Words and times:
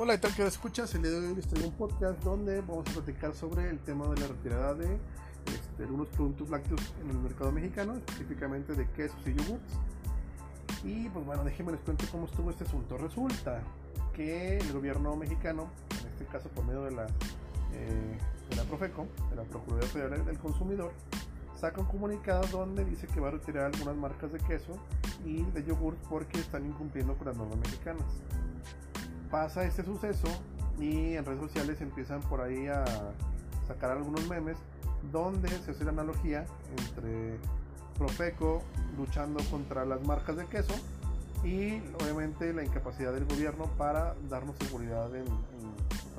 Hola, 0.00 0.12
¿qué 0.12 0.28
tal 0.28 0.34
que 0.36 0.46
escuchas? 0.46 0.94
El 0.94 1.02
día 1.02 1.10
de 1.10 1.26
hoy 1.26 1.34
les 1.34 1.48
traigo 1.48 1.70
un 1.70 1.74
podcast 1.74 2.22
donde 2.22 2.60
vamos 2.60 2.88
a 2.88 2.92
platicar 2.92 3.34
sobre 3.34 3.68
el 3.68 3.80
tema 3.80 4.06
de 4.06 4.20
la 4.20 4.28
retirada 4.28 4.72
de 4.74 4.96
este, 5.46 5.82
algunos 5.82 6.06
productos 6.10 6.48
lácteos 6.50 6.80
en 7.02 7.10
el 7.10 7.18
mercado 7.18 7.50
mexicano, 7.50 7.96
específicamente 7.96 8.74
de 8.74 8.88
quesos 8.92 9.18
y 9.26 9.34
yogurts. 9.34 9.72
Y 10.84 11.08
pues 11.08 11.26
bueno, 11.26 11.42
déjenme 11.42 11.72
les 11.72 11.80
cuento 11.80 12.04
cómo 12.12 12.26
estuvo 12.26 12.48
este 12.48 12.62
asunto. 12.62 12.96
Resulta 12.96 13.60
que 14.14 14.58
el 14.58 14.72
gobierno 14.72 15.16
mexicano, 15.16 15.68
en 16.00 16.12
este 16.12 16.26
caso 16.26 16.48
por 16.50 16.64
medio 16.64 16.84
de 16.84 16.92
la, 16.92 17.06
eh, 17.72 18.18
de 18.50 18.54
la 18.54 18.62
Profeco, 18.62 19.08
de 19.30 19.34
la 19.34 19.42
Procuraduría 19.42 19.88
Federal 19.88 20.24
del 20.24 20.38
Consumidor, 20.38 20.92
saca 21.56 21.80
un 21.80 21.88
comunicado 21.88 22.46
donde 22.56 22.84
dice 22.84 23.08
que 23.08 23.18
va 23.18 23.28
a 23.28 23.32
retirar 23.32 23.64
algunas 23.64 23.96
marcas 23.96 24.30
de 24.30 24.38
queso 24.38 24.78
y 25.26 25.42
de 25.42 25.64
yogurt 25.64 25.98
porque 26.08 26.38
están 26.38 26.66
incumpliendo 26.66 27.16
con 27.18 27.26
las 27.26 27.36
normas 27.36 27.58
mexicanas 27.58 28.22
pasa 29.30 29.64
este 29.64 29.84
suceso 29.84 30.28
y 30.78 31.14
en 31.14 31.24
redes 31.24 31.40
sociales 31.40 31.80
empiezan 31.80 32.20
por 32.22 32.40
ahí 32.40 32.66
a 32.68 32.84
sacar 33.66 33.90
algunos 33.90 34.26
memes 34.28 34.56
donde 35.12 35.48
se 35.48 35.70
hace 35.72 35.84
la 35.84 35.90
analogía 35.90 36.46
entre 36.76 37.38
Profeco 37.96 38.62
luchando 38.96 39.42
contra 39.50 39.84
las 39.84 40.00
marcas 40.06 40.36
de 40.36 40.46
queso 40.46 40.74
y 41.44 41.80
obviamente 42.02 42.52
la 42.52 42.64
incapacidad 42.64 43.12
del 43.12 43.24
gobierno 43.24 43.66
para 43.76 44.14
darnos 44.28 44.56
seguridad 44.56 45.14
en, 45.14 45.26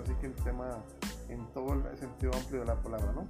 así 0.02 0.14
que 0.22 0.28
el 0.28 0.34
tema 0.36 0.84
en 1.30 1.46
todo 1.54 1.74
el 1.74 1.98
sentido 1.98 2.34
amplio 2.34 2.62
de 2.62 2.66
la 2.66 2.76
palabra, 2.76 3.12
¿no? 3.14 3.28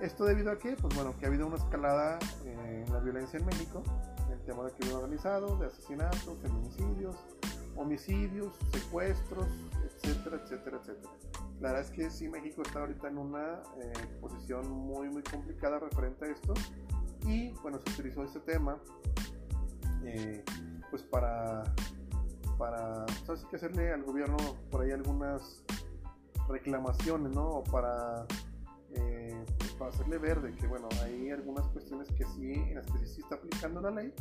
Esto 0.00 0.24
debido 0.24 0.52
a 0.52 0.58
que, 0.58 0.76
pues 0.76 0.94
bueno, 0.94 1.14
que 1.18 1.24
ha 1.24 1.28
habido 1.28 1.46
una 1.46 1.56
escalada 1.56 2.18
en 2.44 2.92
la 2.92 3.00
violencia 3.00 3.38
en 3.38 3.46
México, 3.46 3.82
el 4.30 4.38
tema 4.40 4.64
de 4.64 4.72
crimen 4.72 4.96
organizado, 4.96 5.56
de 5.56 5.66
asesinatos, 5.66 6.38
feminicidios, 6.42 7.16
homicidios, 7.76 8.54
secuestros, 8.72 9.46
etcétera, 9.84 10.40
etcétera, 10.42 10.78
etcétera. 10.80 11.12
La 11.60 11.72
verdad 11.72 11.90
es 11.90 11.90
que 11.90 12.10
sí, 12.10 12.28
México 12.28 12.62
está 12.62 12.80
ahorita 12.80 13.08
en 13.08 13.18
una 13.18 13.62
eh, 13.80 13.92
posición 14.20 14.70
muy, 14.70 15.08
muy 15.08 15.22
complicada 15.22 15.78
referente 15.78 16.26
a 16.26 16.28
esto. 16.28 16.54
Y 17.26 17.52
bueno, 17.62 17.78
se 17.84 17.92
utilizó 17.92 18.24
este 18.24 18.40
tema 18.40 18.78
eh, 20.04 20.44
pues 20.90 21.02
para, 21.02 21.64
para, 22.58 23.06
¿sabes 23.24 23.44
que 23.46 23.56
hacerle 23.56 23.92
al 23.92 24.02
gobierno 24.04 24.36
por 24.70 24.82
ahí 24.82 24.92
algunas 24.92 25.64
reclamaciones, 26.48 27.34
¿no? 27.34 27.48
O 27.48 27.64
para, 27.64 28.26
eh, 28.94 29.44
pues, 29.58 29.72
para 29.72 29.90
hacerle 29.90 30.18
ver 30.18 30.40
de 30.40 30.52
que, 30.52 30.66
bueno, 30.66 30.88
hay 31.02 31.30
algunas 31.30 31.66
cuestiones 31.68 32.08
que 32.12 32.24
sí, 32.24 32.52
en 32.52 32.76
las 32.76 32.86
que 32.86 33.06
sí 33.06 33.20
está 33.20 33.36
aplicando 33.36 33.80
la 33.80 33.90
ley, 33.90 34.12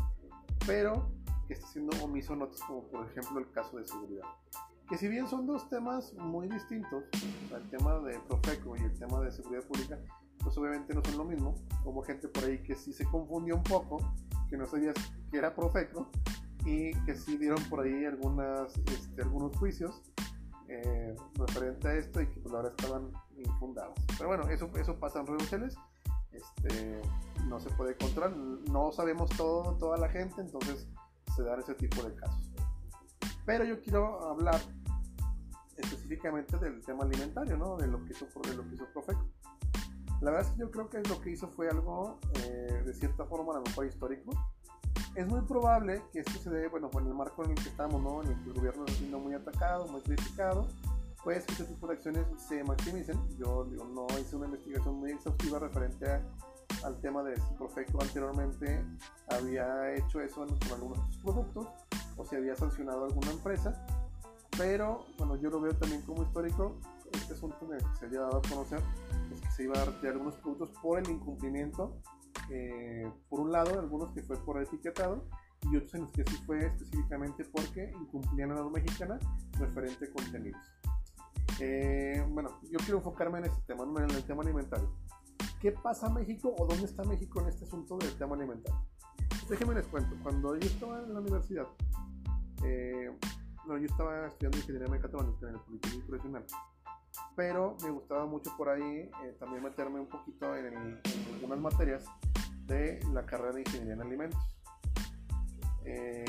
pero 0.66 1.12
que 1.48 1.54
está 1.54 1.68
siendo 1.68 1.96
omiso 2.04 2.34
en 2.34 2.42
otros, 2.42 2.62
como 2.62 2.84
por 2.84 3.06
ejemplo 3.08 3.40
el 3.40 3.50
caso 3.52 3.78
de 3.78 3.86
seguridad. 3.86 4.26
Que 4.90 4.98
si 4.98 5.08
bien 5.08 5.28
son 5.28 5.48
dos 5.48 5.68
temas 5.70 6.14
muy 6.14 6.48
distintos, 6.48 7.04
el 7.54 7.70
tema 7.70 8.00
de 8.00 8.20
Profeco 8.20 8.76
y 8.78 8.82
el 8.82 8.94
tema 8.98 9.20
de 9.22 9.32
seguridad 9.32 9.64
pública, 9.64 9.98
pues 10.40 10.58
obviamente 10.58 10.94
no 10.94 11.04
son 11.04 11.18
lo 11.18 11.24
mismo. 11.24 11.56
Hubo 11.84 12.04
gente 12.04 12.28
por 12.28 12.44
ahí 12.44 12.60
que 12.60 12.76
sí 12.76 12.94
se 12.94 13.06
confundió 13.06 13.56
un 13.56 13.64
poco, 13.64 13.98
que 14.50 14.58
no 14.58 14.68
sabía 14.68 14.94
que 15.32 15.38
era 15.38 15.56
Profeco 15.56 16.10
y 16.66 16.94
que 17.06 17.16
sí 17.16 17.38
dieron 17.38 17.62
por 17.64 17.82
ahí 17.82 18.06
algunas, 18.06 18.78
este, 18.78 19.24
algunos 19.24 19.56
juicios 19.58 20.02
eh, 20.68 21.16
referente 21.36 21.88
a 21.88 21.94
esto 21.96 22.22
y 22.22 22.28
que 22.28 22.40
pues 22.40 22.54
ahora 22.54 22.70
estaban 22.70 23.12
infundados. 23.38 23.98
Pero 24.18 24.30
bueno, 24.30 24.48
eso, 24.50 24.70
eso 24.78 25.00
pasa 25.00 25.20
en 25.20 25.28
redes 25.28 25.44
sociales. 25.44 25.76
Este, 26.32 27.02
no 27.48 27.60
se 27.60 27.70
puede 27.72 27.96
controlar, 27.96 28.36
no 28.36 28.92
sabemos 28.92 29.30
todo, 29.32 29.78
toda 29.78 29.98
la 29.98 30.10
gente, 30.10 30.42
entonces 30.42 30.88
se 31.36 31.44
dan 31.44 31.60
ese 31.60 31.76
tipo 31.76 32.04
de 32.04 32.14
casos. 32.16 32.52
Pero 33.46 33.64
yo 33.64 33.82
quiero 33.82 34.30
hablar 34.30 34.60
específicamente 35.78 36.58
del 36.58 36.82
tema 36.84 37.04
alimentario, 37.04 37.58
¿no? 37.58 37.78
De 37.78 37.88
lo 37.88 38.04
que 38.06 38.12
hizo, 38.12 38.28
de 38.48 38.56
lo 38.56 38.68
que 38.68 38.76
hizo 38.76 38.86
Profeco. 38.94 39.26
La 40.22 40.32
verdad 40.32 40.48
es 40.48 40.54
que 40.54 40.60
yo 40.62 40.72
creo 40.72 40.90
que 40.90 41.02
lo 41.04 41.22
que 41.22 41.32
hizo 41.32 41.50
fue 41.50 41.70
algo 41.70 42.20
eh, 42.44 42.82
de 42.86 42.94
cierta 42.94 43.26
forma 43.26 43.54
a 43.54 43.58
lo 43.58 43.64
mejor 43.64 43.86
histórico. 43.86 44.32
Es 45.14 45.28
muy 45.28 45.42
probable 45.42 46.02
que 46.12 46.20
esto 46.20 46.40
se 46.40 46.50
dé, 46.50 46.68
bueno, 46.68 46.90
en 46.94 47.08
el 47.08 47.14
marco 47.14 47.44
en 47.44 47.52
el 47.52 47.56
que 47.56 47.70
estamos, 47.70 48.02
¿no? 48.02 48.24
En 48.24 48.32
el 48.32 48.44
que 48.44 48.50
el 48.50 48.54
gobierno 48.54 48.86
está 48.86 48.98
siendo 48.98 49.20
muy 49.20 49.34
atacado, 49.34 49.88
muy 49.88 50.02
criticado, 50.02 50.68
pues 51.24 51.46
que 51.46 51.52
este 51.54 51.66
tipo 51.66 51.88
de 51.88 51.94
acciones 51.94 52.26
se 52.38 52.64
maximicen. 52.64 53.20
Yo 53.38 53.66
digo, 53.66 53.86
no 53.86 54.08
hice 54.20 54.36
una 54.36 54.46
investigación 54.46 54.96
muy 54.96 55.12
exhaustiva 55.12 55.60
referente 55.60 56.10
a 56.10 56.22
al 56.86 57.00
tema 57.02 57.24
de 57.24 57.36
si 57.36 57.54
Profeco 57.56 58.02
anteriormente 58.02 58.84
había 59.30 59.94
hecho 59.96 60.22
eso 60.22 60.46
con 60.46 60.72
algunos 60.72 61.18
productos 61.18 61.68
o 62.18 62.26
si 62.26 62.36
había 62.36 62.56
sancionado 62.56 63.06
alguna 63.06 63.32
empresa. 63.32 63.86
Pero 64.58 65.06
bueno, 65.18 65.36
yo 65.36 65.50
lo 65.50 65.60
veo 65.60 65.76
también 65.76 66.02
como 66.04 66.24
histórico. 66.24 66.80
Este 67.12 67.34
asunto 67.34 67.58
que 67.68 67.78
se 68.00 68.06
haya 68.06 68.22
dado 68.22 68.38
a 68.38 68.42
conocer 68.42 68.80
es 69.34 69.42
que 69.42 69.52
se 69.52 69.64
iba 69.64 69.82
a 69.82 69.86
retirar 69.86 70.14
algunos 70.14 70.36
productos 70.36 70.72
por 70.82 71.00
el 71.00 71.10
incumplimiento. 71.10 71.98
Eh, 72.50 73.10
por 73.30 73.40
un 73.40 73.52
lado, 73.52 73.80
algunos 73.80 74.14
que 74.14 74.22
fue 74.22 74.38
por 74.38 74.62
etiquetado 74.62 75.24
y 75.64 75.78
otros 75.78 75.96
en 75.96 76.02
los 76.02 76.12
que 76.12 76.24
sí 76.26 76.38
fue 76.46 76.66
específicamente 76.68 77.44
porque 77.46 77.92
incumplían 78.00 78.50
la 78.50 78.56
norma 78.56 78.74
mexicana 78.74 79.20
referente 79.58 80.06
a 80.06 80.12
contenidos. 80.12 80.62
Eh, 81.60 82.24
bueno, 82.30 82.50
yo 82.70 82.78
quiero 82.80 82.98
enfocarme 82.98 83.40
en 83.40 83.46
este 83.46 83.62
tema, 83.62 83.84
en 83.84 84.12
el 84.12 84.24
tema 84.24 84.44
alimentario. 84.44 84.90
¿Qué 85.66 85.72
pasa 85.72 86.08
México 86.10 86.54
o 86.60 86.68
dónde 86.68 86.86
está 86.86 87.04
México 87.06 87.42
en 87.42 87.48
este 87.48 87.66
asunto 87.66 87.98
del 87.98 88.16
tema 88.20 88.36
alimentario? 88.36 88.86
Déjenme 89.50 89.74
les 89.74 89.88
cuento, 89.88 90.16
cuando 90.22 90.56
yo 90.56 90.68
estaba 90.68 91.02
en 91.02 91.12
la 91.12 91.20
universidad, 91.20 91.66
eh, 92.64 93.10
yo 93.68 93.76
estaba 93.76 94.28
estudiando 94.28 94.60
ingeniería 94.60 94.88
mecatrónica 94.90 95.50
en 95.50 95.56
el 95.56 95.62
Politécnico 95.62 96.06
Profesional, 96.06 96.46
pero 97.36 97.78
me 97.82 97.90
gustaba 97.90 98.28
mucho 98.28 98.56
por 98.56 98.70
ahí 98.70 99.10
eh, 99.24 99.36
también 99.40 99.64
meterme 99.64 100.00
un 100.00 100.08
poquito 100.08 100.56
en, 100.56 101.02
algunas 101.34 101.60
materias 101.60 102.06
de 102.68 103.00
la 103.12 103.26
carrera 103.26 103.54
de 103.54 103.62
ingeniería 103.62 103.96
en 103.96 104.02
alimentos. 104.04 104.60
Eh, 105.84 106.26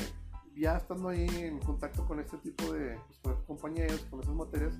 ya 0.55 0.79
estando 0.79 1.11
ahí 1.11 1.29
en 1.29 1.59
contacto 1.59 2.07
con 2.07 2.21
este 2.21 2.39
tipo 2.39 2.73
de 2.73 2.99
pues, 3.21 3.37
compañeros, 3.47 4.01
con 4.09 4.21
esas 4.21 4.35
materias, 4.35 4.79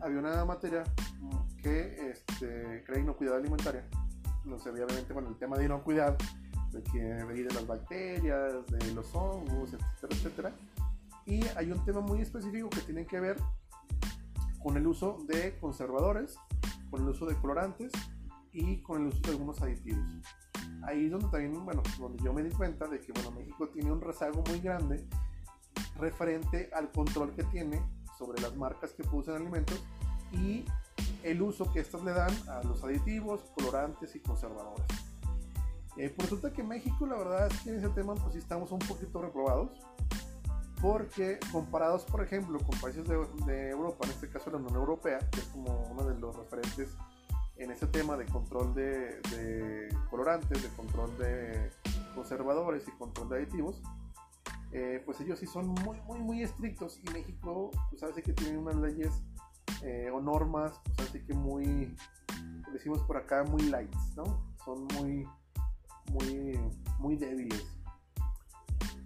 había 0.00 0.18
una 0.18 0.44
materia 0.44 0.84
que 1.62 2.10
este, 2.10 2.84
crea 2.84 3.00
inocuidad 3.00 3.36
alimentaria. 3.36 3.84
No 4.44 4.58
sé, 4.58 4.70
obviamente, 4.70 5.14
con 5.14 5.26
el 5.26 5.36
tema 5.36 5.56
de 5.56 5.64
inocuidad, 5.64 6.16
de 6.72 6.82
que 6.82 6.98
de 6.98 7.54
las 7.54 7.66
bacterias, 7.66 8.66
de 8.66 8.94
los 8.94 9.14
hongos, 9.14 9.72
etcétera, 9.72 10.08
etcétera. 10.10 10.52
Y 11.26 11.46
hay 11.56 11.72
un 11.72 11.82
tema 11.84 12.00
muy 12.00 12.20
específico 12.20 12.68
que 12.68 12.80
tiene 12.80 13.06
que 13.06 13.20
ver 13.20 13.36
con 14.62 14.76
el 14.76 14.86
uso 14.86 15.18
de 15.26 15.56
conservadores, 15.58 16.36
con 16.90 17.02
el 17.02 17.08
uso 17.08 17.26
de 17.26 17.34
colorantes 17.36 17.92
y 18.52 18.82
con 18.82 19.02
el 19.02 19.08
uso 19.08 19.20
de 19.22 19.30
algunos 19.30 19.62
aditivos. 19.62 20.04
Ahí 20.82 21.06
es 21.06 21.10
donde 21.10 21.28
también, 21.28 21.64
bueno, 21.64 21.82
donde 21.98 22.22
yo 22.22 22.32
me 22.32 22.42
di 22.42 22.50
cuenta 22.50 22.86
de 22.86 23.00
que, 23.00 23.12
bueno, 23.12 23.30
México 23.30 23.68
tiene 23.68 23.90
un 23.90 24.00
rezago 24.00 24.42
muy 24.48 24.60
grande 24.60 25.06
referente 25.98 26.70
al 26.74 26.90
control 26.92 27.34
que 27.34 27.44
tiene 27.44 27.82
sobre 28.18 28.40
las 28.40 28.56
marcas 28.56 28.92
que 28.92 29.04
producen 29.04 29.34
alimentos 29.34 29.82
y 30.32 30.64
el 31.22 31.40
uso 31.42 31.72
que 31.72 31.80
estos 31.80 32.04
le 32.04 32.12
dan 32.12 32.32
a 32.48 32.62
los 32.62 32.82
aditivos, 32.84 33.40
colorantes 33.56 34.14
y 34.14 34.20
conservadores. 34.20 34.86
Eh, 35.96 36.12
pues 36.14 36.28
resulta 36.28 36.52
que 36.52 36.62
México, 36.62 37.06
la 37.06 37.16
verdad 37.16 37.46
es 37.46 37.60
que 37.60 37.70
en 37.70 37.76
ese 37.76 37.88
tema, 37.90 38.14
pues 38.14 38.32
sí 38.32 38.38
estamos 38.38 38.72
un 38.72 38.80
poquito 38.80 39.22
reprobados, 39.22 39.70
porque 40.82 41.38
comparados, 41.52 42.04
por 42.04 42.22
ejemplo, 42.22 42.58
con 42.58 42.78
países 42.80 43.06
de, 43.08 43.70
Europa, 43.70 44.04
en 44.04 44.10
este 44.10 44.28
caso 44.28 44.50
la 44.50 44.58
Unión 44.58 44.74
Europea, 44.74 45.18
que 45.30 45.40
es 45.40 45.46
como 45.46 45.86
uno 45.90 46.04
de 46.04 46.18
los 46.18 46.36
referentes 46.36 46.90
en 47.56 47.70
ese 47.70 47.86
tema 47.86 48.16
de 48.16 48.26
control 48.26 48.74
de, 48.74 49.88
colorantes, 50.10 50.62
de 50.62 50.68
control 50.70 51.16
de 51.16 51.70
conservadores 52.14 52.86
y 52.88 52.90
control 52.92 53.28
de 53.28 53.36
aditivos, 53.36 53.80
eh, 54.74 55.00
pues 55.06 55.20
ellos 55.20 55.38
sí 55.38 55.46
son 55.46 55.68
muy, 55.68 56.00
muy, 56.00 56.18
muy 56.18 56.42
estrictos 56.42 57.00
y 57.00 57.08
México, 57.12 57.70
pues 57.88 58.00
sabe 58.00 58.20
que 58.20 58.32
tiene 58.32 58.58
unas 58.58 58.74
leyes 58.74 59.22
eh, 59.84 60.10
o 60.12 60.20
normas, 60.20 60.80
pues 60.84 61.08
así 61.08 61.24
que 61.24 61.32
muy, 61.32 61.94
decimos 62.72 63.00
por 63.02 63.16
acá, 63.16 63.44
muy 63.44 63.62
lights, 63.62 64.16
¿no? 64.16 64.52
Son 64.64 64.84
muy, 64.96 65.28
muy, 66.10 66.58
muy 66.98 67.16
débiles. 67.16 67.64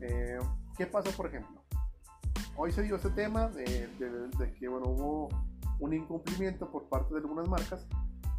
Eh, 0.00 0.38
¿Qué 0.78 0.86
pasa, 0.86 1.10
por 1.14 1.26
ejemplo? 1.26 1.60
Hoy 2.56 2.72
se 2.72 2.82
dio 2.82 2.96
este 2.96 3.10
tema 3.10 3.48
de, 3.48 3.90
que, 4.58 4.68
bueno, 4.68 4.88
hubo 4.88 5.28
un 5.80 5.92
incumplimiento 5.92 6.70
por 6.70 6.88
parte 6.88 7.12
de 7.12 7.20
algunas 7.20 7.46
marcas, 7.46 7.86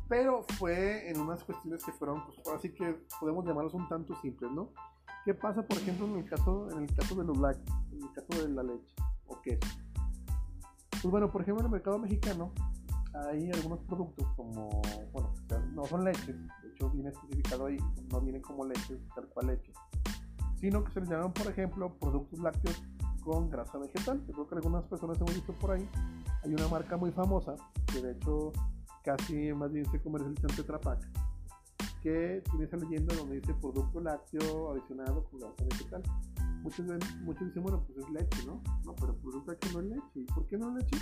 pero 0.07 0.45
fue 0.57 1.07
en 1.07 1.19
unas 1.19 1.43
cuestiones 1.43 1.83
que 1.85 1.91
fueron, 1.91 2.25
pues 2.25 2.39
así 2.55 2.73
que 2.73 2.99
podemos 3.19 3.45
llamarlos 3.45 3.75
un 3.75 3.87
tanto 3.87 4.15
simples, 4.15 4.51
¿no? 4.51 4.73
¿Qué 5.29 5.35
pasa, 5.35 5.61
por 5.61 5.77
ejemplo, 5.77 6.07
en 6.07 6.17
el 6.17 6.25
caso, 6.25 6.71
en 6.71 6.85
el 6.85 6.95
caso 6.95 7.13
de 7.13 7.23
los 7.23 7.37
lácteos, 7.37 7.77
en 7.91 8.01
el 8.01 8.11
caso 8.13 8.47
de 8.47 8.49
la 8.51 8.63
leche 8.63 8.95
o 9.27 9.39
queso? 9.39 9.67
Pues 10.89 11.03
bueno, 11.03 11.31
por 11.31 11.43
ejemplo, 11.43 11.59
en 11.61 11.65
el 11.67 11.71
mercado 11.71 11.99
mexicano 11.99 12.51
hay 13.13 13.51
algunos 13.51 13.77
productos 13.81 14.25
como, 14.35 14.81
bueno, 15.13 15.31
no 15.75 15.85
son 15.85 16.03
leches, 16.03 16.35
de 16.35 16.69
hecho 16.69 16.89
viene 16.89 17.09
especificado 17.09 17.67
ahí, 17.67 17.77
no 18.11 18.21
vienen 18.21 18.41
como 18.41 18.65
leches, 18.65 18.97
tal 19.13 19.27
cual 19.27 19.45
leche, 19.45 19.71
sino 20.59 20.83
que 20.83 20.93
se 20.93 21.01
les 21.01 21.09
llaman, 21.09 21.31
por 21.31 21.45
ejemplo, 21.45 21.93
productos 21.99 22.39
lácteos 22.39 22.81
con 23.23 23.51
grasa 23.51 23.77
vegetal, 23.77 24.23
que 24.25 24.33
creo 24.33 24.47
que 24.47 24.55
algunas 24.55 24.83
personas 24.85 25.21
hemos 25.21 25.35
visto 25.35 25.53
por 25.53 25.73
ahí, 25.73 25.87
Hay 26.43 26.55
una 26.55 26.67
marca 26.69 26.97
muy 26.97 27.11
famosa, 27.11 27.53
que 27.85 28.01
de 28.01 28.13
hecho 28.13 28.51
casi 29.03 29.53
más 29.53 29.71
bien 29.71 29.85
se 29.91 30.01
comercializa 30.01 30.47
en 30.49 30.55
Tetra 30.55 30.81
Pak, 30.81 31.07
que 32.01 32.43
tiene 32.49 32.65
esa 32.65 32.77
leyenda 32.77 33.15
donde 33.15 33.39
dice 33.39 33.53
producto 33.55 33.99
lácteo 33.99 34.71
adicionado 34.71 35.23
con 35.25 35.39
grasa 35.39 35.63
vegetal. 35.69 36.03
Muchos, 36.61 36.85
muchos 37.21 37.47
dicen, 37.47 37.63
bueno, 37.63 37.83
pues 37.85 37.99
es 37.99 38.09
leche, 38.09 38.45
¿no? 38.45 38.61
No, 38.85 38.95
pero 38.95 39.15
producto 39.15 39.51
lácteo 39.51 39.73
no 39.73 39.79
es 39.79 39.85
leche. 39.85 40.19
¿Y 40.19 40.25
por 40.25 40.45
qué 40.47 40.57
no 40.57 40.69
es 40.69 40.83
leche? 40.83 40.97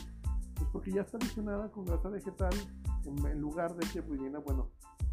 Pues 0.55 0.69
porque 0.71 0.91
ya 0.91 1.01
está 1.01 1.17
adicionada 1.17 1.71
con 1.71 1.85
grasa 1.85 2.09
vegetal 2.09 2.53
en, 3.05 3.41
lugar 3.41 3.75
de 3.75 3.87
que 3.87 4.01
pues 4.01 4.19
viene, 4.19 4.37
bueno, 4.39 4.69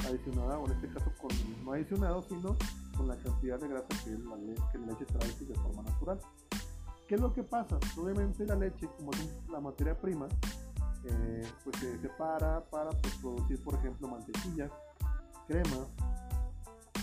adicionada, 0.07 0.59
o 0.59 0.67
en 0.67 0.73
este 0.73 0.89
caso 0.89 1.13
con, 1.21 1.31
no 1.65 1.73
adicionado, 1.73 2.23
sino 2.23 2.57
con 2.97 3.09
la 3.09 3.17
cantidad 3.17 3.61
de 3.61 3.69
grasa 3.69 3.89
que 4.05 4.11
la, 4.11 4.37
que 4.73 4.79
la 4.79 4.87
leche 4.87 5.05
trae 5.05 5.47
de 5.47 5.55
forma 5.55 5.83
natural. 5.83 6.19
¿Qué 7.07 7.17
es 7.17 7.21
lo 7.21 7.33
que 7.33 7.43
pasa? 7.43 7.79
Obviamente 7.99 8.47
la 8.47 8.57
leche, 8.57 8.89
como 8.97 9.11
es 9.13 9.29
la 9.51 9.61
materia 9.61 9.99
prima, 9.99 10.27
eh, 11.05 11.47
pues 11.63 11.77
se 11.77 11.99
separa 11.99 12.65
para 12.71 12.91
pues, 12.91 13.15
producir, 13.17 13.63
por 13.63 13.75
ejemplo, 13.75 14.09
mantequilla, 14.09 14.71
crema, 15.47 15.87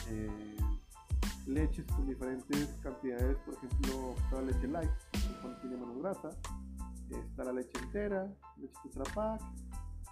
eh, 0.10 0.58
leches 1.48 1.86
con 1.88 2.08
diferentes 2.08 2.68
cantidades, 2.82 3.38
por 3.46 3.54
ejemplo, 3.56 4.16
está 4.18 4.36
la 4.38 4.42
leche 4.42 4.68
light, 4.68 4.92
que 5.12 5.20
tiene 5.62 5.78
menos 5.78 5.98
grasa, 6.00 6.30
está 7.10 7.44
la 7.44 7.54
leche 7.54 7.78
entera, 7.84 8.28
leche 8.58 8.74
Tetra 8.84 9.04
Pak, 9.14 9.42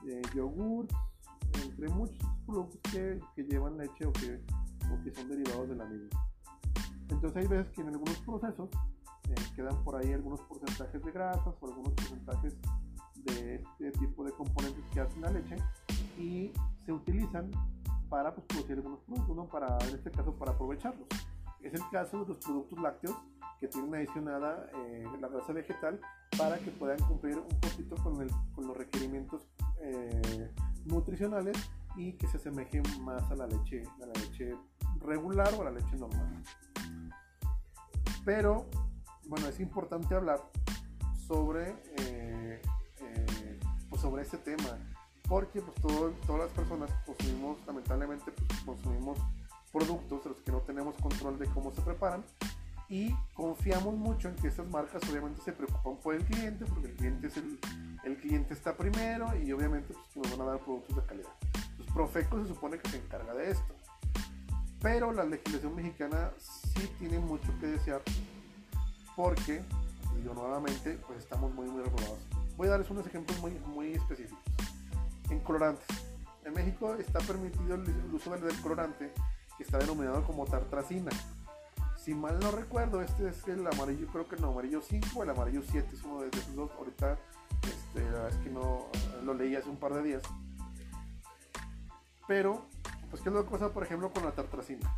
eh, 0.08 0.22
entre 1.64 1.90
muchos 1.90 2.18
productos 2.46 2.80
que, 2.92 3.20
que 3.36 3.44
llevan 3.44 3.78
leche 3.78 4.06
o 4.06 4.14
que, 4.14 4.42
o 4.92 5.04
que, 5.04 5.12
son 5.14 5.30
derivados 5.30 5.70
de 5.70 5.76
la 5.76 5.86
misma. 5.86 6.10
Entonces 7.10 7.36
hay 7.36 7.48
veces 7.48 7.72
que 7.74 7.82
en 7.82 7.90
algunos 7.90 8.18
procesos 8.20 8.70
eh, 9.30 9.36
quedan 9.56 9.84
por 9.84 9.96
ahí 9.96 10.14
algunos 10.14 10.42
porcentajes 10.42 11.04
de 11.04 11.12
grasas 11.12 11.56
o 11.60 11.68
algunos 11.68 11.94
porcentajes 11.94 12.56
de 13.16 13.56
este 13.56 13.92
tipo 14.00 14.24
de 14.24 14.32
componentes 14.32 14.84
que 14.94 15.00
hacen 15.00 15.22
la 15.22 15.32
leche 15.32 15.58
y 16.18 16.52
se 16.86 16.92
utilizan 16.92 17.52
para 18.10 18.34
pues, 18.34 18.46
producir 18.48 18.78
algunos 18.78 19.00
productos, 19.02 19.48
para, 19.50 19.78
en 19.88 19.96
este 19.96 20.12
caso 20.12 20.34
para 20.34 20.52
aprovecharlos. 20.52 21.08
Es 21.62 21.74
el 21.74 21.88
caso 21.90 22.24
de 22.24 22.30
los 22.30 22.38
productos 22.38 22.80
lácteos 22.80 23.16
que 23.60 23.68
tienen 23.68 23.94
adicionada 23.94 24.70
eh, 24.74 25.06
la 25.20 25.28
grasa 25.28 25.52
vegetal 25.52 26.00
para 26.38 26.58
que 26.60 26.72
puedan 26.72 27.00
cumplir 27.00 27.38
un 27.38 27.60
poquito 27.60 27.96
con, 27.98 28.28
los 28.66 28.78
requerimientos 28.78 29.48
eh, 29.82 30.50
nutricionales 30.86 31.58
y 31.98 32.14
que 32.14 32.28
se 32.28 32.38
asemejen 32.38 32.84
más 33.02 33.30
a 33.30 33.36
la 33.36 33.48
leche, 33.48 33.84
a 34.02 34.06
la 34.06 34.14
leche 34.14 34.56
regular 35.02 35.54
o 35.56 35.62
a 35.62 35.66
la 35.66 35.72
leche 35.72 35.98
normal. 35.98 36.44
Pero, 38.24 38.66
bueno, 39.28 39.48
es 39.48 39.60
importante 39.60 40.16
hablar 40.16 40.40
sobre, 41.28 41.76
eh, 41.98 42.62
pues 43.90 44.02
sobre 44.02 44.22
este 44.24 44.38
tema 44.38 44.78
porque 45.30 45.62
pues 45.62 45.76
todas 46.26 46.40
las 46.40 46.50
personas 46.50 46.90
consumimos, 47.06 47.58
lamentablemente, 47.68 48.32
pues, 48.32 48.60
consumimos 48.62 49.20
productos 49.72 50.24
de 50.24 50.30
los 50.32 50.40
que 50.40 50.52
no 50.52 50.58
tenemos 50.62 50.96
control 50.96 51.38
de 51.38 51.46
cómo 51.46 51.72
se 51.72 51.82
preparan 51.82 52.24
y 52.90 53.14
confiamos 53.36 53.94
mucho 53.94 54.30
en 54.30 54.36
que 54.36 54.48
estas 54.48 54.68
marcas 54.68 55.08
obviamente 55.08 55.40
se 55.44 55.54
preocupan 55.54 55.98
por 55.98 56.16
el 56.16 56.26
cliente 56.26 56.66
porque 56.66 56.88
el 56.88 56.96
cliente 56.96 57.28
es 57.28 57.38
el, 57.38 57.60
el 58.04 58.18
cliente 58.18 58.56
está 58.56 58.76
primero 58.76 59.30
y 59.38 59.52
obviamente 59.52 59.94
pues, 60.16 60.28
nos 60.28 60.40
van 60.40 60.48
a 60.48 60.52
dar 60.52 60.60
productos 60.62 60.96
de 60.96 61.04
calidad. 61.04 61.30
Los 61.78 61.88
Profeco 61.94 62.42
se 62.42 62.48
supone 62.48 62.80
que 62.80 62.90
se 62.90 62.98
encarga 62.98 63.32
de 63.36 63.52
esto, 63.52 63.76
pero 64.82 65.12
la 65.14 65.24
legislación 65.26 65.76
mexicana 65.76 66.32
sí 66.40 66.90
tiene 66.98 67.20
mucho 67.20 67.48
que 67.60 67.68
desear 67.68 68.02
porque, 69.16 69.62
digo 70.16 70.34
nuevamente, 70.34 70.98
pues 71.06 71.20
estamos 71.20 71.54
muy 71.54 71.68
muy 71.70 71.84
regulados. 71.84 72.18
Voy 72.58 72.68
a 72.68 72.72
darles 72.72 72.90
unos 72.90 73.06
ejemplos 73.06 73.40
muy, 73.40 73.52
muy 73.68 73.94
específicos 73.94 74.49
en 75.30 75.40
colorantes. 75.40 75.86
En 76.46 76.54
México 76.54 76.96
está 76.96 77.20
permitido 77.20 77.76
el 77.76 78.14
uso 78.14 78.32
del 78.32 78.60
colorante 78.62 79.12
que 79.58 79.64
está 79.64 79.78
denominado 79.78 80.24
como 80.24 80.46
tartracina. 80.46 81.12
Si 81.98 82.14
mal 82.14 82.40
no 82.40 82.52
recuerdo, 82.52 83.02
este 83.02 83.30
es 83.30 83.48
el 83.48 83.68
amarillo, 83.68 84.08
creo 84.08 84.28
que 84.28 84.36
el 84.36 84.44
amarillo 84.44 84.82
5 84.82 85.20
o 85.20 85.24
el 85.24 85.30
amarillo 85.30 85.62
7 85.70 85.90
es 85.94 86.04
uno 86.04 86.22
de 86.22 86.30
esos 86.30 86.56
dos. 86.56 86.72
Ahorita, 86.78 87.20
este, 87.64 88.00
la 88.06 88.12
verdad 88.12 88.30
es 88.30 88.36
que 88.38 88.50
no 88.50 88.88
lo 89.24 89.34
leí 89.34 89.56
hace 89.56 89.70
un 89.70 89.78
par 89.78 89.94
de 89.94 90.04
días. 90.04 90.24
Pero, 92.28 92.66
pues, 93.10 93.22
¿qué 93.22 93.30
es 93.30 93.36
lo 93.36 93.44
que 93.44 93.52
pasa, 93.52 93.74
por 93.74 93.84
ejemplo, 93.84 94.12
con 94.12 94.24
la 94.24 94.32
tartracina? 94.32 94.96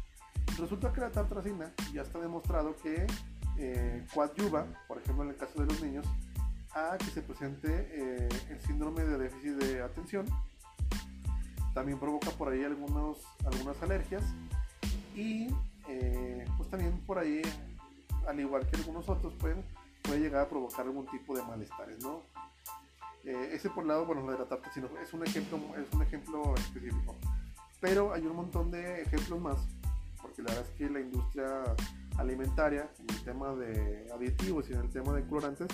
Resulta 0.60 0.94
que 0.94 1.02
la 1.02 1.10
tartracina 1.10 1.74
ya 1.92 2.04
está 2.04 2.20
demostrado 2.20 2.76
que 2.78 3.08
eh, 3.58 4.06
coadyuva, 4.14 4.66
por 4.88 5.00
ejemplo, 5.00 5.24
en 5.24 5.32
el 5.32 5.38
caso 5.38 5.60
de 5.60 5.66
los 5.66 5.82
niños, 5.82 6.06
a 6.74 6.98
que 6.98 7.06
se 7.06 7.22
presente 7.22 7.68
eh, 7.92 8.30
el 8.50 8.62
síndrome 8.62 9.04
de 9.04 9.18
déficit 9.18 9.54
de 9.54 9.82
atención. 9.82 10.26
También 11.74 12.00
provoca 12.00 12.32
por 12.32 12.52
ahí 12.52 12.64
algunos, 12.64 13.20
algunas 13.46 13.82
alergias 13.82 14.24
y 15.16 15.48
eh, 15.88 16.46
pues 16.58 16.70
también 16.70 16.98
por 17.06 17.20
ahí, 17.20 17.42
al 18.28 18.40
igual 18.40 18.68
que 18.68 18.78
algunos 18.78 19.08
otros, 19.10 19.34
pueden, 19.36 19.64
puede 20.02 20.20
llegar 20.20 20.46
a 20.46 20.50
provocar 20.50 20.86
algún 20.86 21.06
tipo 21.08 21.36
de 21.36 21.44
malestares, 21.44 22.02
¿no? 22.04 22.22
Eh, 23.24 23.52
ese 23.54 23.70
por 23.70 23.84
el 23.84 23.90
lado, 23.90 24.06
bueno, 24.06 24.24
lo 24.24 24.32
de 24.32 24.40
la 24.40 24.46
tarta, 24.46 24.70
es 24.70 25.14
un 25.14 25.26
ejemplo, 25.26 25.60
es 25.78 25.94
un 25.94 26.02
ejemplo 26.02 26.56
específico. 26.56 27.16
Pero 27.80 28.14
hay 28.14 28.26
un 28.26 28.36
montón 28.36 28.72
de 28.72 29.02
ejemplos 29.02 29.40
más, 29.40 29.58
porque 30.22 30.42
la 30.42 30.50
verdad 30.50 30.66
es 30.70 30.78
que 30.78 30.90
la 30.90 31.00
industria 31.00 31.64
alimentaria, 32.18 32.90
en 33.00 33.16
el 33.16 33.24
tema 33.24 33.54
de 33.56 34.08
aditivos 34.14 34.70
y 34.70 34.74
en 34.74 34.80
el 34.80 34.90
tema 34.90 35.14
de 35.14 35.26
colorantes, 35.26 35.68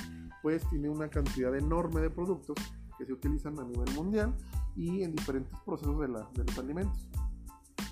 pues 0.47 0.63
tiene 0.69 0.87
una 0.87 1.09
cantidad 1.09 1.53
enorme 1.57 1.99
de 1.99 2.09
productos 2.09 2.55
que 2.97 3.05
se 3.05 3.11
utilizan 3.11 3.59
a 3.59 3.65
nivel 3.65 3.93
mundial 3.95 4.33
y 4.77 5.03
en 5.03 5.13
diferentes 5.13 5.53
procesos 5.65 5.99
de, 5.99 6.07
los 6.07 6.57
alimentos. 6.57 7.09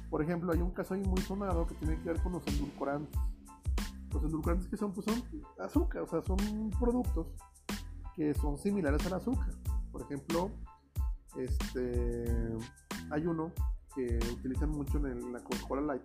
Por 0.10 0.22
ejemplo, 0.22 0.54
hay 0.54 0.62
un 0.62 0.72
caso 0.72 0.96
muy 0.96 1.22
sonado 1.24 1.68
que 1.68 1.76
tiene 1.76 2.00
que 2.00 2.14
ver 2.14 2.22
con 2.24 2.32
los 2.32 2.48
endulcorantes. 2.48 3.20
Los 4.10 4.24
endulcorantes 4.24 4.70
que 4.70 4.78
son, 4.78 4.94
pues 4.94 5.06
son 5.06 5.22
azúcar, 5.60 6.04
o 6.04 6.08
sea, 6.08 6.22
son 6.22 6.70
productos 6.80 7.28
que 8.16 8.34
son 8.36 8.58
similares 8.58 9.06
al 9.06 9.16
azúcar. 9.16 9.52
Por 9.92 10.04
ejemplo, 10.04 10.50
este, 11.38 12.56
hay 13.12 13.28
uno 13.28 13.52
que 13.94 14.18
utilizan 14.32 14.70
mucho 14.70 15.06
en 15.06 15.34
la 15.34 15.44
Coca-Cola 15.44 15.82
Light, 15.82 16.04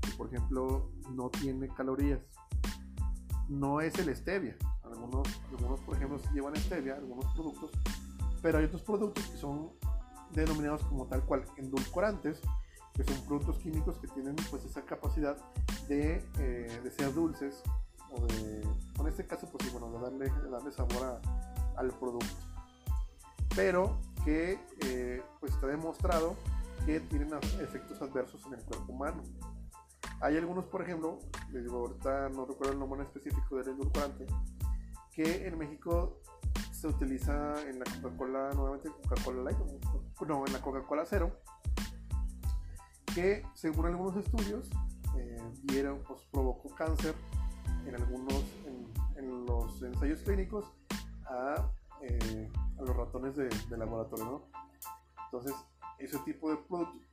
que 0.00 0.10
por 0.16 0.28
ejemplo 0.28 0.90
no 1.14 1.28
tiene 1.28 1.68
calorías. 1.68 2.22
No 3.50 3.82
es 3.82 3.94
el 3.98 4.16
stevia, 4.16 4.56
algunos, 4.90 5.26
algunos, 5.50 5.80
por 5.80 5.96
ejemplo, 5.96 6.18
llevan 6.32 6.56
stevia, 6.56 6.96
algunos 6.96 7.26
productos, 7.34 7.70
pero 8.42 8.58
hay 8.58 8.64
otros 8.64 8.82
productos 8.82 9.26
que 9.26 9.36
son 9.36 9.70
denominados 10.32 10.82
como 10.84 11.06
tal 11.06 11.24
cual 11.24 11.44
endulcorantes, 11.56 12.40
que 12.94 13.04
son 13.04 13.20
productos 13.26 13.58
químicos 13.58 13.98
que 13.98 14.08
tienen 14.08 14.36
pues 14.50 14.64
esa 14.64 14.82
capacidad 14.82 15.36
de, 15.88 16.24
eh, 16.38 16.80
de 16.82 16.90
ser 16.90 17.12
dulces 17.12 17.62
o 18.10 18.26
de, 18.26 18.62
en 18.62 19.06
este 19.06 19.26
caso 19.26 19.48
pues 19.50 19.70
bueno, 19.72 19.90
de 19.90 19.98
darle, 20.00 20.50
darle 20.50 20.72
sabor 20.72 21.20
al 21.76 21.88
producto. 21.98 22.26
Pero 23.54 23.98
que 24.24 24.58
eh, 24.80 25.22
pues 25.40 25.52
está 25.52 25.66
demostrado 25.66 26.36
que 26.84 27.00
tienen 27.00 27.32
efectos 27.60 28.00
adversos 28.02 28.44
en 28.46 28.54
el 28.54 28.64
cuerpo 28.64 28.92
humano. 28.92 29.22
Hay 30.20 30.36
algunos, 30.36 30.64
por 30.66 30.82
ejemplo, 30.82 31.18
les 31.50 31.64
digo, 31.64 31.78
ahorita 31.78 32.30
no 32.30 32.46
recuerdo 32.46 32.72
el 32.72 32.78
nombre 32.78 33.02
específico 33.02 33.56
del 33.56 33.68
endulcorante, 33.68 34.26
que 35.16 35.46
en 35.46 35.56
México 35.56 36.20
se 36.72 36.88
utiliza 36.88 37.54
en 37.66 37.78
la 37.78 37.86
Coca-Cola, 37.86 38.50
nuevamente 38.52 38.90
Coca-Cola 38.90 39.44
Light, 39.44 39.56
no, 40.28 40.46
en 40.46 40.52
la 40.52 40.60
Coca-Cola 40.60 41.04
Cero, 41.06 41.40
que 43.14 43.42
según 43.54 43.86
algunos 43.86 44.14
estudios 44.16 44.68
eh, 45.16 45.42
dieron, 45.62 46.02
pues, 46.06 46.20
provocó 46.30 46.68
cáncer 46.74 47.14
en 47.86 47.94
algunos, 47.94 48.44
en, 49.16 49.46
los 49.46 49.80
ensayos 49.80 50.20
clínicos 50.20 50.70
a, 51.24 51.70
eh, 52.02 52.50
a 52.78 52.82
los 52.82 52.94
ratones 52.94 53.36
de, 53.36 53.48
laboratorio, 53.76 54.24
¿no? 54.24 54.42
Entonces, 55.26 55.54
ese 55.98 56.18
tipo 56.20 56.50
de, 56.50 56.58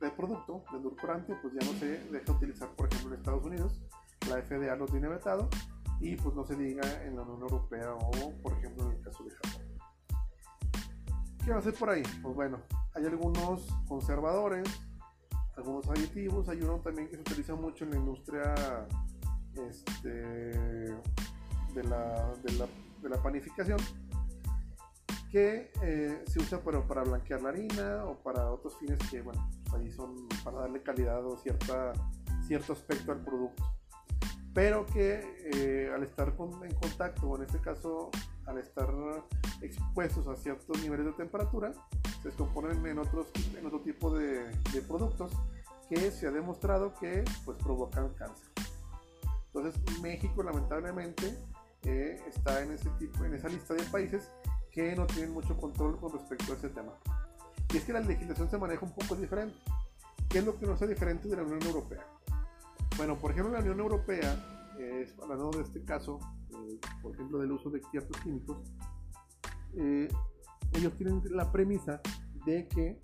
de 0.00 0.10
producto, 0.10 0.62
de 0.72 0.78
edulcorante, 0.78 1.34
pues 1.40 1.54
ya 1.54 1.72
no 1.72 1.78
se 1.78 2.00
deja 2.10 2.32
utilizar, 2.32 2.68
por 2.70 2.86
ejemplo, 2.86 3.14
en 3.14 3.20
Estados 3.20 3.44
Unidos. 3.44 3.80
La 4.28 4.42
FDA 4.42 4.76
lo 4.76 4.86
tiene 4.86 5.08
vetado 5.08 5.48
y 6.04 6.16
pues 6.16 6.34
no 6.34 6.44
se 6.44 6.54
diga 6.54 6.82
en 7.02 7.16
la 7.16 7.22
Unión 7.22 7.40
Europea 7.40 7.94
o 7.94 8.32
por 8.42 8.52
ejemplo 8.52 8.84
en 8.84 8.96
el 8.98 9.00
caso 9.00 9.24
de 9.24 9.30
Japón. 9.30 9.62
¿Qué 11.42 11.50
va 11.50 11.56
a 11.56 11.58
hacer 11.60 11.74
por 11.74 11.88
ahí? 11.88 12.02
Pues 12.22 12.34
bueno, 12.34 12.60
hay 12.94 13.06
algunos 13.06 13.66
conservadores, 13.88 14.68
algunos 15.56 15.88
aditivos, 15.88 16.48
hay 16.50 16.60
uno 16.60 16.78
también 16.80 17.08
que 17.08 17.16
se 17.16 17.22
utiliza 17.22 17.54
mucho 17.54 17.84
en 17.84 17.90
la 17.92 17.96
industria 17.96 18.54
este, 19.66 20.10
de, 20.10 21.84
la, 21.84 22.34
de, 22.42 22.52
la, 22.52 22.66
de, 23.00 23.08
la, 23.08 23.22
panificación 23.22 23.78
que 25.30 25.72
eh, 25.82 26.22
se 26.26 26.38
usa 26.38 26.60
para, 26.60 26.86
para 26.86 27.02
blanquear 27.02 27.40
la 27.40 27.48
harina 27.48 28.04
o 28.04 28.18
para 28.22 28.50
otros 28.52 28.76
fines 28.78 28.98
que 29.10 29.22
bueno, 29.22 29.48
pues 29.70 29.82
ahí 29.82 29.90
son 29.90 30.28
para 30.44 30.58
darle 30.60 30.82
calidad 30.82 31.24
o 31.24 31.38
cierta, 31.38 31.92
cierto 32.46 32.74
aspecto 32.74 33.12
al 33.12 33.24
producto 33.24 33.73
pero 34.54 34.86
que 34.86 35.36
eh, 35.52 35.90
al 35.92 36.04
estar 36.04 36.28
en 36.28 36.74
contacto, 36.76 37.28
o 37.28 37.36
en 37.36 37.42
este 37.42 37.60
caso 37.60 38.10
al 38.46 38.58
estar 38.58 38.88
expuestos 39.60 40.28
a 40.28 40.36
ciertos 40.36 40.80
niveles 40.80 41.06
de 41.06 41.12
temperatura, 41.12 41.72
se 42.22 42.28
descomponen 42.28 42.86
en, 42.86 42.98
otro 42.98 43.26
tipo 43.82 44.16
de, 44.16 44.46
productos 44.86 45.32
que 45.88 46.10
se 46.10 46.28
ha 46.28 46.30
demostrado 46.30 46.94
que 46.94 47.24
pues, 47.44 47.58
provocan 47.58 48.14
cáncer. 48.14 48.48
Entonces 49.46 50.00
México 50.00 50.42
lamentablemente 50.42 51.36
eh, 51.82 52.22
está 52.28 52.62
en, 52.62 52.72
ese 52.72 52.88
tipo, 52.98 53.24
en 53.24 53.34
esa 53.34 53.48
lista 53.48 53.74
de 53.74 53.82
países 53.84 54.30
que 54.70 54.94
no 54.94 55.06
tienen 55.06 55.32
mucho 55.32 55.56
control 55.56 55.98
con 55.98 56.12
respecto 56.12 56.52
a 56.52 56.56
ese 56.56 56.68
tema. 56.68 56.92
Y 57.72 57.78
es 57.78 57.84
que 57.84 57.92
la 57.92 58.00
legislación 58.00 58.48
se 58.50 58.58
maneja 58.58 58.84
un 58.84 58.92
poco 58.92 59.16
diferente. 59.16 59.56
¿Qué 60.28 60.38
es 60.38 60.44
lo 60.44 60.58
que 60.58 60.66
no 60.66 60.72
hace 60.74 60.86
diferente 60.86 61.28
de 61.28 61.36
la 61.36 61.42
Unión 61.42 61.62
Europea? 61.62 62.04
Bueno, 62.96 63.18
por 63.18 63.32
ejemplo, 63.32 63.52
la 63.52 63.58
Unión 63.58 63.80
Europea, 63.80 64.36
eh, 64.78 65.12
hablando 65.20 65.50
de 65.50 65.62
este 65.62 65.82
caso, 65.84 66.20
eh, 66.50 66.78
por 67.02 67.12
ejemplo, 67.14 67.38
del 67.38 67.50
uso 67.50 67.68
de 67.68 67.80
ciertos 67.90 68.16
químicos, 68.22 68.58
eh, 69.76 70.08
ellos 70.74 70.92
tienen 70.96 71.20
la 71.30 71.50
premisa 71.50 72.00
de 72.46 72.68
que 72.68 73.00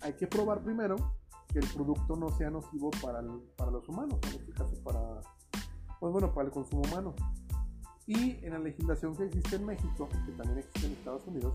hay 0.00 0.14
que 0.14 0.26
probar 0.26 0.62
primero 0.62 0.96
que 1.48 1.58
el 1.58 1.68
producto 1.68 2.16
no 2.16 2.30
sea 2.30 2.50
nocivo 2.50 2.90
para, 3.02 3.22
para 3.56 3.70
los 3.70 3.86
humanos, 3.88 4.18
en 4.28 4.40
este 4.40 4.52
caso 4.52 4.72
para, 4.82 5.20
pues 5.98 6.12
bueno, 6.12 6.32
para 6.32 6.46
el 6.46 6.52
consumo 6.52 6.82
humano. 6.82 7.14
Y 8.06 8.44
en 8.44 8.52
la 8.52 8.58
legislación 8.58 9.14
que 9.14 9.24
existe 9.24 9.56
en 9.56 9.66
México, 9.66 10.08
que 10.08 10.32
también 10.32 10.58
existe 10.58 10.86
en 10.86 10.92
Estados 10.94 11.26
Unidos, 11.26 11.54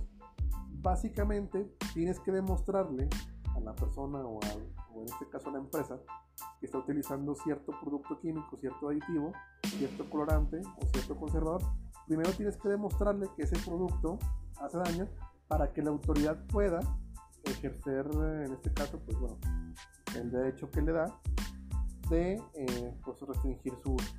básicamente 0.81 1.75
tienes 1.93 2.19
que 2.19 2.31
demostrarle 2.31 3.09
a 3.55 3.59
la 3.59 3.73
persona 3.73 4.19
o, 4.19 4.39
o 4.39 5.01
en 5.01 5.05
este 5.05 5.29
caso 5.29 5.49
a 5.49 5.53
la 5.53 5.59
empresa 5.59 5.99
que 6.59 6.65
está 6.65 6.77
utilizando 6.77 7.35
cierto 7.35 7.73
producto 7.81 8.19
químico, 8.19 8.57
cierto 8.57 8.89
aditivo, 8.89 9.33
cierto 9.63 10.09
colorante 10.09 10.61
o 10.77 10.85
cierto 10.93 11.15
conservador, 11.15 11.61
primero 12.07 12.31
tienes 12.31 12.57
que 12.57 12.69
demostrarle 12.69 13.27
que 13.35 13.43
ese 13.43 13.57
producto 13.59 14.19
hace 14.59 14.77
daño 14.77 15.07
para 15.47 15.71
que 15.71 15.81
la 15.81 15.91
autoridad 15.91 16.45
pueda 16.47 16.79
ejercer, 17.43 18.07
en 18.45 18.53
este 18.53 18.73
caso, 18.73 18.99
pues 19.05 19.17
bueno, 19.19 19.37
el 20.15 20.31
derecho 20.31 20.69
que 20.71 20.81
le 20.81 20.91
da 20.91 21.19
de 22.09 22.41
eh, 22.53 22.99
pues 23.03 23.19
restringir 23.21 23.73
su 23.83 23.93
uso. 23.93 24.13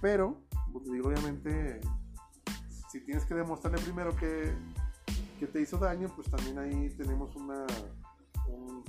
Pero, 0.00 0.42
digo, 0.84 1.08
obviamente, 1.08 1.80
si 2.90 3.04
tienes 3.04 3.24
que 3.24 3.34
demostrarle 3.34 3.80
primero 3.82 4.14
que, 4.16 4.52
que 5.38 5.46
te 5.46 5.60
hizo 5.60 5.78
daño, 5.78 6.08
pues 6.14 6.30
también 6.30 6.58
ahí 6.58 6.88
tenemos 6.90 7.34
una... 7.36 7.66
Un, 8.52 8.84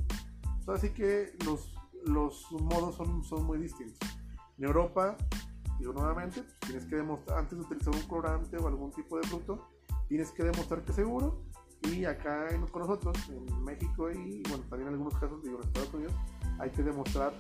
así 0.68 0.90
que 0.90 1.36
los, 1.46 1.76
los 2.06 2.52
modos 2.52 2.96
son, 2.96 3.24
son 3.24 3.46
muy 3.46 3.58
distintos. 3.58 4.10
En 4.58 4.66
Europa, 4.66 5.18
digo 5.80 5.94
nuevamente, 5.94 6.44
pues 6.44 6.60
tienes 6.60 6.86
que 6.86 6.96
demostrar, 6.98 7.40
antes 7.40 7.58
de 7.58 7.66
utilizar 7.66 7.94
un 7.94 8.02
colorante 8.04 8.58
o 8.58 8.68
algún 8.68 8.92
tipo 8.92 9.18
de 9.18 9.28
producto, 9.28 9.68
tienes 10.08 10.32
que 10.32 10.44
demostrar 10.44 10.84
que 10.84 10.92
es 10.92 10.96
seguro. 10.96 11.42
Y 11.92 12.06
acá 12.06 12.48
con 12.72 12.82
nosotros, 12.82 13.18
en 13.30 13.64
México 13.64 14.10
y 14.10 14.42
bueno, 14.48 14.64
también 14.70 14.88
en 14.88 14.94
algunos 14.94 15.14
casos, 15.16 15.44
digo 15.44 15.60
en 15.60 15.68
Estados 15.68 15.94
Unidos, 15.94 16.14
hay 16.60 16.70
que 16.70 16.82
demostrar 16.82 17.34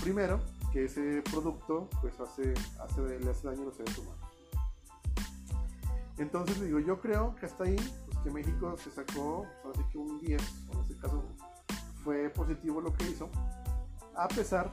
primero 0.00 0.40
que 0.72 0.84
ese 0.84 1.22
producto 1.30 1.88
pues 2.00 2.18
hace, 2.20 2.54
hace, 2.80 3.18
le 3.18 3.30
hace 3.30 3.48
daño 3.48 3.62
a 3.62 3.64
los 3.66 3.76
seres 3.76 3.98
humanos. 3.98 4.32
Entonces 6.18 6.60
digo, 6.60 6.78
yo 6.78 7.00
creo 7.00 7.34
que 7.36 7.46
hasta 7.46 7.64
ahí, 7.64 7.76
pues 8.06 8.18
que 8.18 8.30
México 8.30 8.76
se 8.76 8.90
sacó, 8.90 9.46
pues, 9.62 9.76
así 9.76 9.88
que 9.90 9.98
un 9.98 10.18
10, 10.20 10.40
en 10.40 10.40
este 10.40 10.61
caso 11.02 11.22
fue 12.04 12.30
positivo 12.30 12.80
lo 12.80 12.92
que 12.94 13.10
hizo, 13.10 13.28
a 14.16 14.28
pesar 14.28 14.72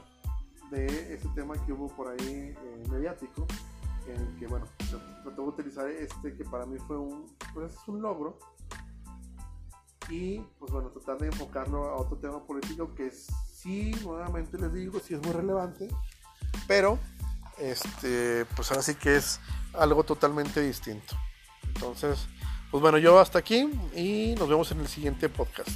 de 0.70 0.86
ese 1.14 1.28
tema 1.34 1.54
que 1.66 1.72
hubo 1.72 1.88
por 1.88 2.08
ahí 2.08 2.54
eh, 2.56 2.82
mediático, 2.90 3.46
en 4.06 4.36
que, 4.36 4.46
bueno, 4.46 4.66
trató 5.22 5.42
de 5.42 5.48
utilizar 5.48 5.88
este 5.88 6.34
que 6.34 6.44
para 6.44 6.64
mí 6.66 6.78
fue 6.86 6.96
un, 6.96 7.26
pues, 7.52 7.76
un 7.86 8.00
logro, 8.00 8.38
y 10.08 10.40
pues 10.58 10.72
bueno, 10.72 10.88
tratar 10.88 11.18
de 11.18 11.26
enfocarlo 11.28 11.84
a 11.84 11.96
otro 11.96 12.16
tema 12.16 12.44
político 12.44 12.94
que 12.94 13.10
sí, 13.12 13.92
nuevamente 14.02 14.58
les 14.58 14.72
digo, 14.72 14.98
sí 14.98 15.14
es 15.14 15.22
muy 15.22 15.32
relevante, 15.32 15.88
pero 16.66 16.98
este, 17.58 18.44
pues 18.56 18.70
ahora 18.70 18.82
sí 18.82 18.94
que 18.96 19.16
es 19.16 19.40
algo 19.74 20.02
totalmente 20.02 20.60
distinto. 20.60 21.14
Entonces, 21.74 22.26
pues 22.70 22.80
bueno, 22.80 22.98
yo 22.98 23.20
hasta 23.20 23.38
aquí 23.38 23.70
y 23.94 24.34
nos 24.36 24.48
vemos 24.48 24.72
en 24.72 24.80
el 24.80 24.88
siguiente 24.88 25.28
podcast. 25.28 25.70